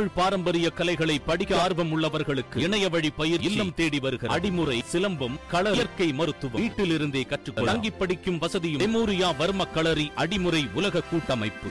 [0.00, 5.70] தமிழ் பாரம்பரிய கலைகளை படிக்க ஆர்வம் உள்ளவர்களுக்கு இணைய வழி பயிர் இல்லம் தேடி வருகிற அடிமுறை சிலம்பம் கள
[5.70, 6.62] இயற்கை மருத்துவம்.
[6.62, 7.72] வீட்டிலிருந்தே கற்றுக்கொள்ள.
[7.72, 11.68] தங்கி படிக்கும் வசதியும் மெமோரியா வர்ம களரி அடிமுறை உலக கூட்டமைப்பு.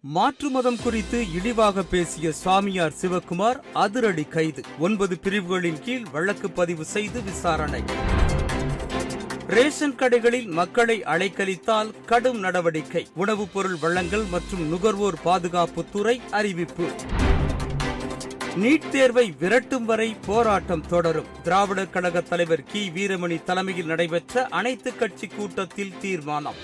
[0.00, 4.62] மாற்று மதம் குறித்து இழிவாக பேசிய சுவாமியார் சிவக்குமார் அதிரடி கைது.
[4.78, 7.82] ஒன்பது பிரிவுகளின் கீழ் வழக்கு பதிவு செய்து விசாரணை.
[9.48, 13.06] ரேஷன் கடைகளில் மக்களை அலைக்கழித்தால் கடும் நடவடிக்கை.
[13.14, 16.88] உணவுப் பொருள் வழங்கல் மற்றும் நுகர்வோர் பாதுகாப்பு துறை அறிவிப்பு.
[18.56, 21.26] நீட் தேர்வை விரட்டும் வரை போராட்டம் தொடரும்.
[21.42, 22.90] திராவிடர் கழக தலைவர் கி.
[22.94, 26.54] வீரமணி தலைமையில் நடைபெற்ற அனைத்து கட்சி கூட்டத்தில் தீர்மானம்.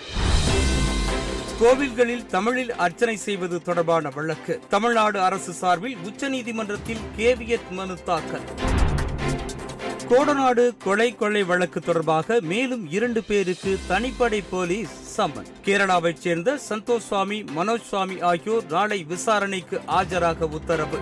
[1.60, 4.60] கோவில்களில் தமிழில் அர்ச்சனை செய்வது தொடர்பான வழக்கு.
[4.68, 8.42] தமிழ்நாடு அரசு சார்பில் உச்சநீதிமன்றத்தில் கேவியட் மனு தாக்கல்.
[10.08, 15.48] கோடநாடு கொலை கொள்ளை வழக்கு தொடர்பாக மேலும் இரண்டு பேருக்கு தனிப்படை போலீஸ் சம்மன்.
[15.64, 20.98] கேரளாவைச் சேர்ந்த சந்தோஷ் சுவாமி மனோஜ் சுவாமி ஆகியோர் நாளை விசாரணைக்கு ஆஜராக உத்தரவு.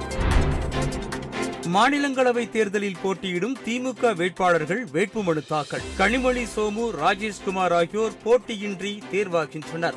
[1.74, 5.80] மாநிலங்களவை தேர்தலில் போட்டியிடும் திமுக வேட்பாளர்கள் வேட்புமனு தாக்கல்.
[5.98, 9.94] கனிமொழி சோமு ராஜேஷ்குமார் ஆகியோர் போட்டியின்றி தேர்வாகின்றனர்.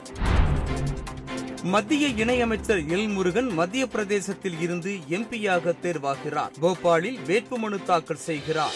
[1.73, 6.51] மத்திய இணையமைச்சர் எல் முருகன் மத்திய பிரதேசத்தில் இருந்து எம்பியாக தேர்வாகிறார்.
[6.61, 8.75] போபாலில் வேட்புமனு தாக்கல் செய்கிறார்.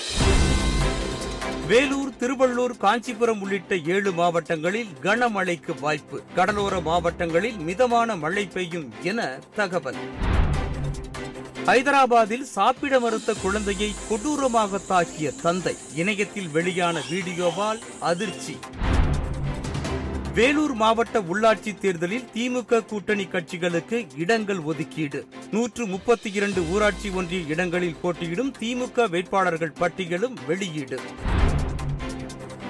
[1.67, 6.21] வேலூர் திருவள்ளூர் காஞ்சிபுரம் உள்ளிட்ட ஏழு மாவட்டங்களில் கனமழைக்கு வாய்ப்பு.
[6.35, 10.01] கடலோர மாவட்டங்களில் மிதமான மழை பெய்யும் என தகவல்.
[11.65, 15.75] ஹைதராபாத்தில் சாப்பிட மறுத்த குழந்தையை கொடூரமாக தாக்கிய தந்தை.
[15.95, 18.57] இணையத்தில் வெளியான வீடியோவால் அதிர்ச்சி.
[20.39, 25.27] வேலூர் மாவட்ட உள்ளாட்சி தேர்தலில் திமுக கூட்டணி கட்சிகளுக்கு இடங்கள் ஒதுக்கீடு.
[25.51, 30.99] நூற்று முப்பத்தி இரண்டு ஊராட்சி ஒன்றிய இடங்களில் போட்டியிடும் திமுக வேட்பாளர்கள் பட்டியலும் வெளியீடு.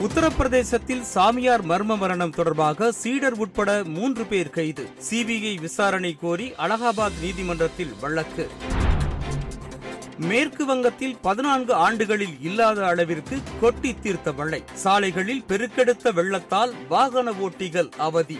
[0.01, 4.89] உத்தரப்பிரதேசத்தில் சாமியார் மர்ம மரணம் தொடர்பாக சீடர் உட்பட மூன்று பேர் கைது.
[5.09, 8.49] சிபிஐ விசாரணை கோரி அலகாபாத் நீதிமன்றத்தில் வழக்கு.
[10.19, 14.63] மேற்கு வங்கத்தில் பதினான்கு ஆண்டுகளில் இல்லாத அளவிற்கு கொட்டி தீர்த்த மழை.
[14.73, 18.39] சாலைகளில் பெருக்கெடுத்த வெள்ளத்தால் வாகன ஓட்டிகள் அவதி.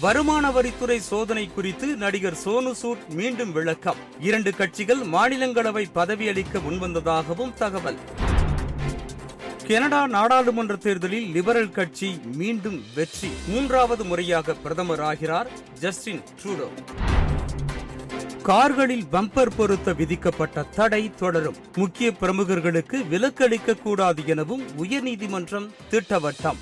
[0.00, 3.96] வருமான வரித்துறை சோதனை குறித்து நடிகர் சோனு சூட் மீண்டும் விளக்கம்.
[4.20, 7.98] இரண்டு கட்சிகள் மாநிலங்களவை பதவியளிக்க முன்வந்ததாகவும் தகவல்.
[9.66, 13.30] கனடா நாடாளுமன்ற தேர்தலில் லிபரல் கட்சி மீண்டும் வெற்றி.
[13.48, 15.50] மூன்றாவது முறையாக பிரதமர் ஆகிறார்
[15.80, 16.68] ஜஸ்டின் ட்ரூடோ.
[18.42, 21.54] கார்களில் பம்பர் பொருத்த விதிக்கப்பட்ட தடை தொடரும்.
[21.76, 26.56] முக்கிய பிரமுகர்களுக்கு விலக்களிக்க கூடாது எனவும் உயர்நீதிமன்றம் திட்டவட்டம்.